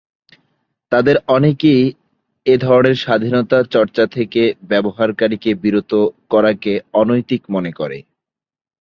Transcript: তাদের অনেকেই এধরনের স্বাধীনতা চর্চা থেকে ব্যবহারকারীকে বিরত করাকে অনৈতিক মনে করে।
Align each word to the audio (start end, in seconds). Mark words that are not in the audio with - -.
তাদের 0.91 1.15
অনেকেই 1.27 1.83
এধরনের 2.45 2.95
স্বাধীনতা 2.95 3.59
চর্চা 3.71 4.03
থেকে 4.07 4.41
ব্যবহারকারীকে 4.69 5.51
বিরত 5.63 5.91
করাকে 6.31 6.73
অনৈতিক 6.93 7.41
মনে 7.49 7.71
করে। 7.71 7.97